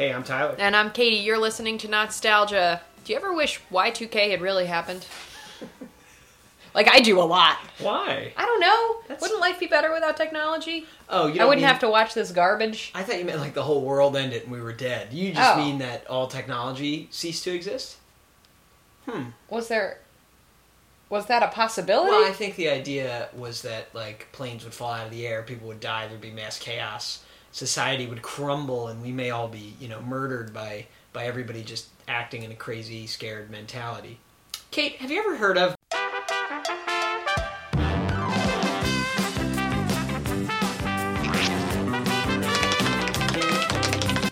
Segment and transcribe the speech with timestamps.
[0.00, 0.54] Hey, I'm Tyler.
[0.58, 1.16] And I'm Katie.
[1.16, 2.80] You're listening to Nostalgia.
[3.04, 5.04] Do you ever wish Y2K had really happened?
[6.74, 7.58] like I do a lot.
[7.80, 8.32] Why?
[8.34, 8.96] I don't know.
[9.02, 10.86] That's- Wouldn't life be better without technology?
[11.10, 12.92] Oh, you I don't wouldn't mean- have to watch this garbage.
[12.94, 15.12] I thought you meant like the whole world ended and we were dead.
[15.12, 15.58] You just Oh.
[15.62, 17.98] mean that all technology ceased to exist?
[19.06, 19.24] Hmm.
[19.50, 19.98] Was there
[21.10, 22.08] was that a possibility?
[22.10, 25.42] Well, I think the idea was that like planes would fall out of the air,
[25.42, 29.74] people would die, there'd be mass chaos, society would crumble, and we may all be,
[29.80, 34.18] you know, murdered by by everybody just acting in a crazy, scared mentality.
[34.70, 35.74] Kate, have you ever heard of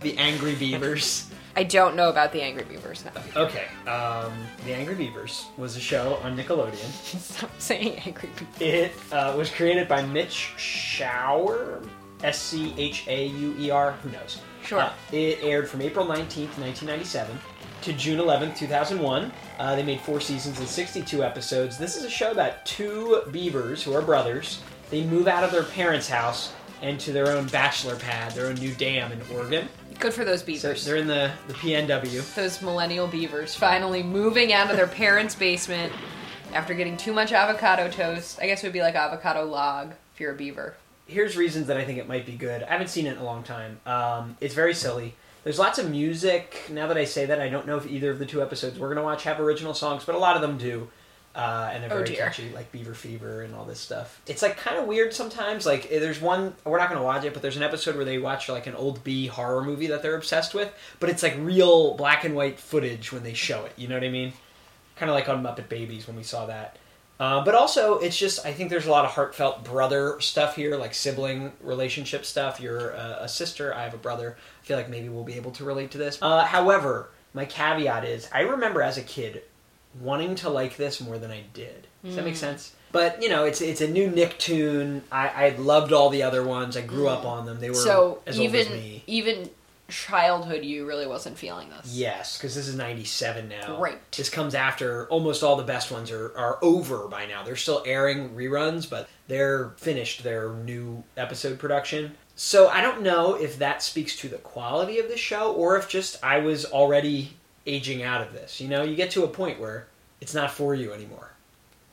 [0.00, 1.30] the Angry Beavers?
[1.56, 3.12] I don't know about the Angry Beavers now.
[3.40, 4.32] Okay, um,
[4.66, 6.74] the Angry Beavers was a show on Nickelodeon.
[7.20, 8.60] Stop saying Angry Beavers.
[8.60, 11.88] It uh, was created by Mitch Schauer,
[12.24, 14.40] S C H A U E R, who knows?
[14.64, 14.80] Sure.
[14.80, 17.38] Uh, it aired from April 19th, 1997
[17.82, 19.30] to June 11th, 2001.
[19.58, 21.76] Uh, they made four seasons and 62 episodes.
[21.76, 24.62] This is a show about two beavers who are brothers.
[24.90, 28.54] They move out of their parents' house and to their own bachelor pad, their own
[28.54, 29.68] new dam in Oregon.
[30.00, 30.84] Good for those So beavers.
[30.84, 32.34] they're in the, the PNW.
[32.34, 35.92] those millennial beavers finally moving out of their parents' basement
[36.54, 38.38] after getting too much avocado toast.
[38.40, 40.74] I guess it would be like avocado log if you're a beaver.
[41.06, 42.62] Here's reasons that I think it might be good.
[42.62, 43.80] I haven't seen it in a long time.
[43.86, 45.14] Um, it's very silly.
[45.44, 46.62] There's lots of music.
[46.70, 48.88] Now that I say that, I don't know if either of the two episodes we're
[48.88, 50.88] gonna watch have original songs, but a lot of them do,
[51.34, 52.16] uh, and they're Oh, very dear.
[52.16, 54.22] catchy, like Beaver Fever and all this stuff.
[54.26, 55.66] It's like kind of weird sometimes.
[55.66, 58.16] Like eh, there's one we're not gonna watch it, but there's an episode where they
[58.16, 61.94] watch like an old B horror movie that they're obsessed with, but it's like real
[61.94, 63.72] black and white footage when they show it.
[63.76, 64.32] You know what I mean?
[64.96, 66.78] Kind of like on Muppet Babies when we saw that.
[67.20, 70.76] Uh, but also, it's just I think there's a lot of heartfelt brother stuff here,
[70.76, 72.60] like sibling relationship stuff.
[72.60, 74.36] You're a, a sister, I have a brother.
[74.62, 76.18] I feel like maybe we'll be able to relate to this.
[76.20, 79.42] Uh, however, my caveat is I remember as a kid
[80.00, 81.86] wanting to like this more than I did.
[82.04, 82.74] Does that make sense?
[82.92, 85.02] But you know, it's it's a new Nicktoon.
[85.10, 86.76] I, I loved all the other ones.
[86.76, 87.60] I grew up on them.
[87.60, 89.02] They were so as old even as me.
[89.06, 89.50] even
[89.94, 91.94] childhood, you really wasn't feeling this.
[91.94, 93.78] Yes, because this is '97 now.
[93.80, 93.98] Right.
[94.10, 97.44] This comes after almost all the best ones are, are over by now.
[97.44, 102.14] They're still airing reruns, but they're finished their new episode production.
[102.34, 105.88] So I don't know if that speaks to the quality of the show or if
[105.88, 108.60] just I was already aging out of this.
[108.60, 109.86] You know, you get to a point where
[110.20, 111.30] it's not for you anymore.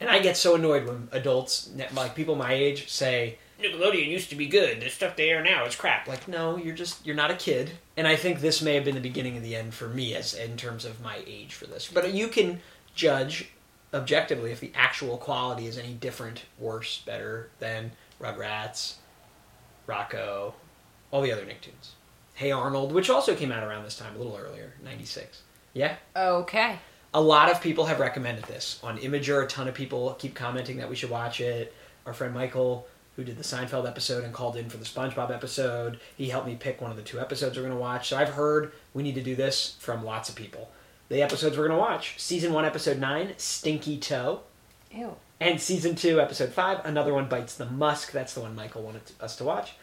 [0.00, 4.36] And I get so annoyed when adults, like people my age, say, Nickelodeon used to
[4.36, 4.80] be good.
[4.80, 6.08] The stuff they air now is crap.
[6.08, 7.72] Like, no, you're just you're not a kid.
[7.96, 10.34] And I think this may have been the beginning of the end for me as
[10.34, 11.90] in terms of my age for this.
[11.92, 12.60] But you can
[12.94, 13.48] judge
[13.92, 18.94] objectively if the actual quality is any different, worse, better than Rugrats,
[19.86, 20.54] Rocko,
[21.10, 21.90] all the other Nicktoons.
[22.34, 25.42] Hey Arnold, which also came out around this time, a little earlier, '96.
[25.74, 26.78] Yeah, Okay.
[27.14, 29.44] a lot of people have recommended this on Imgur.
[29.44, 31.74] A ton of people keep commenting that we should watch it.
[32.06, 35.98] Our friend Michael, who did the Seinfeld episode and called in for the SpongeBob episode,
[36.16, 38.08] he helped me pick one of the two episodes we're going to watch.
[38.08, 40.70] So I've heard we need to do this from lots of people.
[41.08, 44.40] The episodes we're going to watch: season one, episode nine, Stinky Toe,
[44.92, 45.16] Ew.
[45.40, 48.12] and season two, episode five, another one bites the musk.
[48.12, 49.74] That's the one Michael wanted to- us to watch.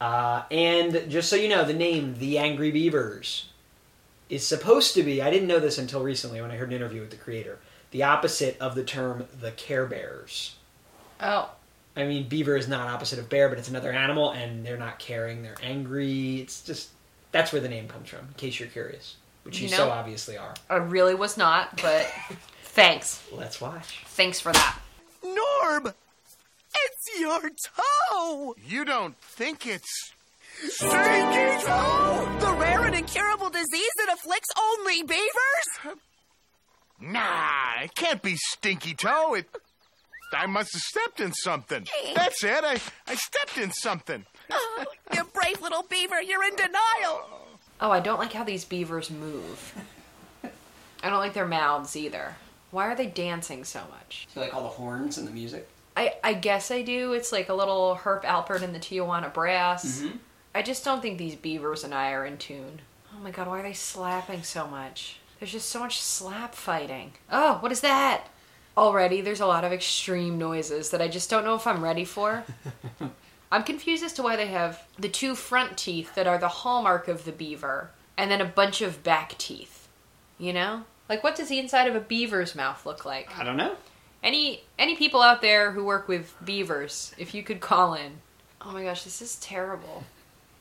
[0.00, 3.48] Uh, and just so you know, the name The Angry Beavers
[4.28, 7.00] is supposed to be, I didn't know this until recently when I heard an interview
[7.00, 7.58] with the creator,
[7.90, 10.56] the opposite of the term the Care Bears.
[11.20, 11.50] Oh.
[11.96, 14.98] I mean, beaver is not opposite of bear, but it's another animal, and they're not
[14.98, 16.40] caring, they're angry.
[16.40, 16.88] It's just,
[17.30, 20.36] that's where the name comes from, in case you're curious, which you, You so obviously
[20.36, 20.54] are.
[20.68, 22.10] I really was not, but
[22.64, 23.22] thanks.
[23.32, 24.02] Let's watch.
[24.06, 24.78] Thanks for that.
[25.24, 25.94] Norb!
[26.76, 27.50] It's your
[28.20, 28.56] toe!
[28.66, 30.12] You don't think it's.
[30.68, 32.36] Stinky toe!
[32.40, 35.96] The rare and incurable disease that afflicts only beavers?
[37.00, 39.34] Nah, it can't be Stinky Toe.
[39.34, 39.46] It.
[40.34, 41.86] I must have stepped in something.
[42.14, 42.64] That's it.
[42.64, 44.24] I, I stepped in something.
[44.50, 44.84] Oh,
[45.14, 47.26] you brave little beaver, you're in denial!
[47.80, 49.74] Oh, I don't like how these beavers move.
[51.02, 52.36] I don't like their mouths either.
[52.70, 54.26] Why are they dancing so much?
[54.32, 55.66] Do you like all the horns and the music?
[55.96, 57.12] I, I guess I do.
[57.14, 60.02] It's like a little Herb Alpert and the Tijuana Brass.
[60.02, 60.16] Mm-hmm.
[60.54, 62.80] I just don't think these beavers and I are in tune.
[63.14, 65.18] Oh my god, why are they slapping so much?
[65.38, 67.12] There's just so much slap fighting.
[67.30, 68.28] Oh, what is that?
[68.76, 72.04] Already, there's a lot of extreme noises that I just don't know if I'm ready
[72.04, 72.44] for.
[73.52, 77.06] I'm confused as to why they have the two front teeth that are the hallmark
[77.06, 79.88] of the beaver, and then a bunch of back teeth.
[80.38, 80.84] You know?
[81.08, 83.38] Like, what does the inside of a beaver's mouth look like?
[83.38, 83.76] I don't know.
[84.24, 88.12] Any any people out there who work with beavers, if you could call in.
[88.60, 90.02] Oh my gosh, this is terrible.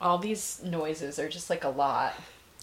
[0.02, 2.14] All these noises are just like a lot.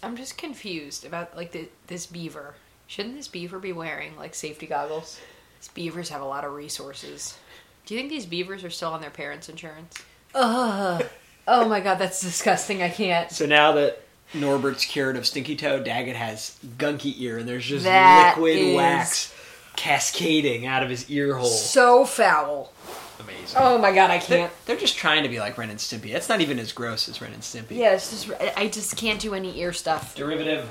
[0.03, 2.53] I'm just confused about like the, this beaver.
[2.85, 5.19] Shouldn't this beaver be wearing like safety goggles?
[5.61, 7.37] These beavers have a lot of resources.
[7.85, 9.93] Do you think these beavers are still on their parents' insurance?
[10.33, 11.05] Ugh.
[11.47, 12.81] Oh my god, that's disgusting.
[12.81, 13.29] I can't.
[13.31, 14.01] So now that
[14.33, 18.75] Norbert's cured of stinky toe, Daggett has gunky ear, and there's just That liquid is-
[18.75, 19.33] wax
[19.75, 21.47] cascading out of his ear hole.
[21.47, 22.73] So foul.
[23.19, 23.57] Amazing.
[23.59, 24.53] Oh my god, I They're, can't.
[24.65, 26.13] they're just trying to be like Ren and Stimpy.
[26.15, 27.75] It's not even as gross as Ren and Stimpy.
[27.77, 30.15] Yeah, it's just I- I just can't do any ear stuff.
[30.15, 30.67] Derivative.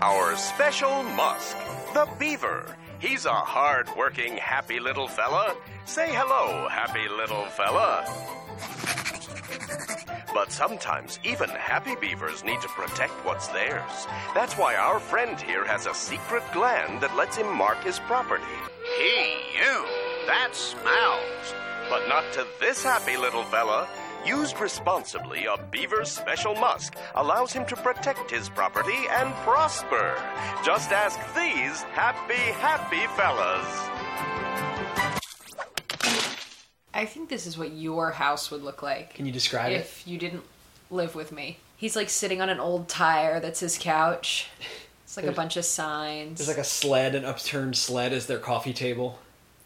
[0.00, 1.56] Our special Musk,
[1.94, 2.76] the beaver.
[3.02, 5.56] He's a hard-working, happy little fella.
[5.86, 8.06] Say hello, happy little fella.
[10.32, 14.06] But sometimes even happy beavers need to protect what's theirs.
[14.36, 18.44] That's why our friend here has a secret gland that lets him mark his property.
[18.96, 19.84] Hey, you.
[20.28, 21.54] That smells.
[21.90, 23.88] But not to this happy little fella.
[24.26, 30.14] Used responsibly, a beaver's special musk allows him to protect his property and prosper.
[30.64, 33.66] Just ask these happy, happy fellas.
[36.94, 39.76] I think this is what your house would look like Can you describe it?
[39.76, 40.44] if you didn't
[40.88, 41.58] live with me.
[41.76, 44.48] He's like sitting on an old tire that's his couch.
[45.04, 46.38] It's like a bunch of signs.
[46.38, 49.18] There's like a sled, an upturned sled as their coffee table.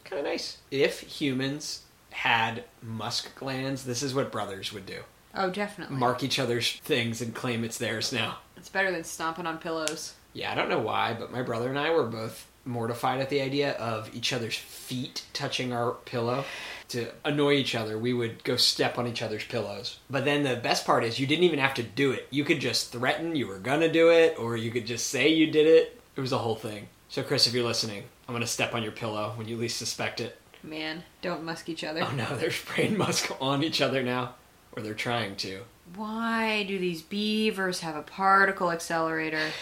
[0.04, 0.58] Kind of nice.
[0.70, 1.82] If humans
[2.16, 5.00] had musk glands, this is what brothers would do.
[5.34, 5.96] oh, definitely.
[5.96, 8.38] Mark each other's things and claim it's theirs now.
[8.56, 10.14] It's better than stomping on pillows.
[10.32, 13.40] Yeah, I don't know why, but my brother and I were both mortified at the
[13.42, 16.44] idea of each other's feet touching our pillow.
[16.88, 19.98] To annoy each other, we would go step on each other's pillows.
[20.08, 22.28] But then the best part is you didn't even have to do it.
[22.30, 25.48] You could just threaten you were gonna do it, or you could just say you
[25.50, 26.00] did it.
[26.16, 26.88] It was a whole thing.
[27.08, 30.20] So, Chris, if you're listening, I'm gonna step on your pillow when you least suspect
[30.20, 30.38] it.
[30.66, 32.02] Man, don't musk each other.
[32.02, 34.34] Oh no, they're spraying musk on each other now.
[34.72, 35.60] Or they're trying to.
[35.94, 39.50] Why do these beavers have a particle accelerator?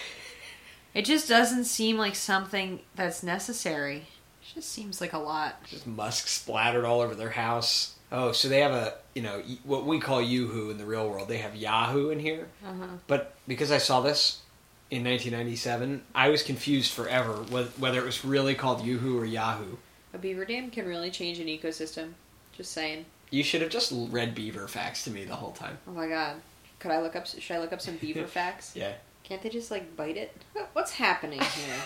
[0.94, 3.96] It just doesn't seem like something that's necessary.
[3.96, 5.64] It just seems like a lot.
[5.64, 7.96] Just musk splattered all over their house.
[8.12, 11.26] Oh, so they have a, you know, what we call Yoohoo in the real world.
[11.26, 12.46] They have Yahoo in here.
[12.64, 12.86] Uh-huh.
[13.08, 14.42] But because I saw this
[14.88, 19.76] in 1997, I was confused forever wh- whether it was really called Yoohoo or Yahoo.
[20.14, 22.12] A beaver dam can really change an ecosystem.
[22.52, 23.04] Just saying.
[23.30, 25.76] You should have just read beaver facts to me the whole time.
[25.88, 26.36] Oh my god.
[26.78, 27.26] Could I look up?
[27.26, 28.76] Should I look up some beaver facts?
[28.76, 28.92] Yeah.
[29.24, 30.32] Can't they just like bite it?
[30.72, 31.76] What's happening here?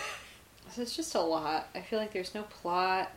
[0.70, 1.68] So it's just a lot.
[1.74, 3.10] I feel like there's no plot.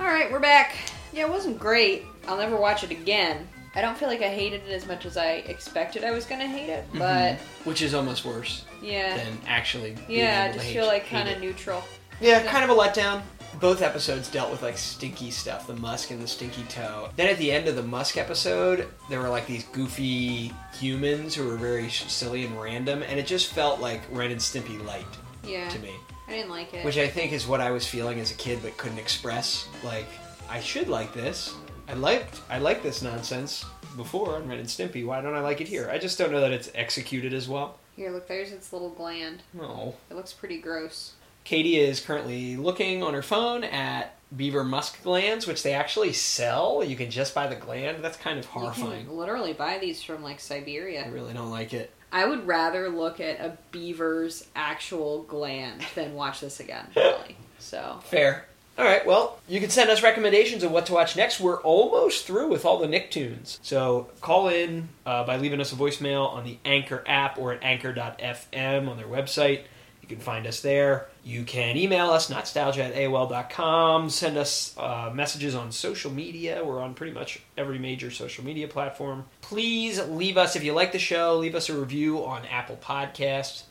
[0.00, 0.74] All right, we're back.
[1.12, 2.04] Yeah, it wasn't great.
[2.26, 3.48] I'll never watch it again.
[3.78, 6.48] I don't feel like I hated it as much as I expected I was gonna
[6.48, 6.98] hate it, mm-hmm.
[6.98, 9.92] but Which is almost worse yeah, than actually.
[10.08, 11.84] being yeah, I able to just hate- feel like kind of neutral.
[12.20, 13.22] Yeah, kind of a letdown.
[13.60, 17.10] Both episodes dealt with like stinky stuff, the musk and the stinky toe.
[17.14, 21.46] Then at the end of the musk episode, there were like these goofy humans who
[21.46, 25.06] were very silly and random, and it just felt like Ren and Stimpy light
[25.44, 25.92] Yeah, to me,
[26.26, 26.84] I didn't like it.
[26.84, 29.68] which I think is what I was feeling as a kid but couldn't express.
[29.84, 30.08] Like
[30.50, 31.54] I should like this.
[31.88, 33.64] I liked I liked this nonsense
[33.96, 35.04] before on Ren and Stimpy.
[35.06, 35.88] Why don't I like it here?
[35.90, 37.78] I just don't know that it's executed as well.
[37.96, 39.42] Here, look, there's its little gland.
[39.54, 39.94] No.
[40.10, 41.14] It looks pretty gross.
[41.44, 46.84] Katie is currently looking on her phone at beaver musk glands, which they actually sell.
[46.84, 48.04] You can just buy the gland.
[48.04, 49.06] That's kind of You horrifying.
[49.06, 51.04] can literally buy these from like Siberia.
[51.06, 51.90] I really don't like it.
[52.12, 57.36] I would rather look at a beaver's actual gland than watch this again, really.
[57.58, 58.46] So, Fair.
[58.78, 61.40] All right, well, you can send us recommendations of what to watch next.
[61.40, 63.58] We're almost through with all the Nicktoons.
[63.60, 67.64] So call in uh, by leaving us a voicemail on the Anchor app or at
[67.64, 69.62] anchor.fm on their website.
[70.00, 71.08] You can find us there.
[71.24, 74.10] You can email us, nostalgia at AOL.com.
[74.10, 76.64] Send us uh, messages on social media.
[76.64, 79.24] We're on pretty much every major social media platform.
[79.40, 83.64] Please leave us, if you like the show, leave us a review on Apple Podcasts,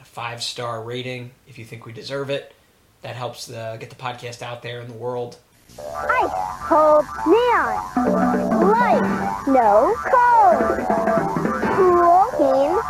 [0.00, 2.54] a five star rating if you think we deserve it.
[3.04, 5.36] That helps the, get the podcast out there in the world.
[5.78, 6.30] Ice
[6.62, 7.76] cold neon.
[8.70, 10.78] Light, no cold.
[11.76, 12.80] Cool in